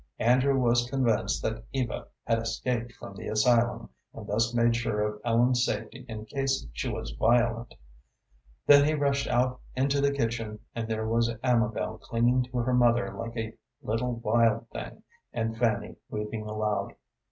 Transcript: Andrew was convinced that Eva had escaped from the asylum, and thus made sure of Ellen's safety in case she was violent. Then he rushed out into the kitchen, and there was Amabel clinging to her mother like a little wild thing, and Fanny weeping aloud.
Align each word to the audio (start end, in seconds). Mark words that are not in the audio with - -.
Andrew 0.17 0.59
was 0.59 0.89
convinced 0.89 1.43
that 1.43 1.63
Eva 1.73 2.07
had 2.25 2.39
escaped 2.39 2.91
from 2.93 3.15
the 3.15 3.27
asylum, 3.27 3.89
and 4.15 4.25
thus 4.25 4.51
made 4.51 4.75
sure 4.75 4.99
of 5.07 5.21
Ellen's 5.23 5.63
safety 5.63 6.07
in 6.09 6.25
case 6.25 6.65
she 6.73 6.89
was 6.89 7.11
violent. 7.11 7.75
Then 8.65 8.83
he 8.87 8.95
rushed 8.95 9.27
out 9.27 9.61
into 9.75 10.01
the 10.01 10.11
kitchen, 10.11 10.57
and 10.73 10.87
there 10.87 11.07
was 11.07 11.31
Amabel 11.43 11.99
clinging 11.99 12.41
to 12.45 12.57
her 12.57 12.73
mother 12.73 13.13
like 13.13 13.37
a 13.37 13.53
little 13.83 14.15
wild 14.15 14.67
thing, 14.71 15.03
and 15.33 15.55
Fanny 15.55 15.97
weeping 16.09 16.47
aloud. 16.47 16.95